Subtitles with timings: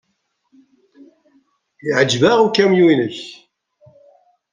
[1.85, 3.19] Yeɛjeb-aɣ ukamyun-nnek.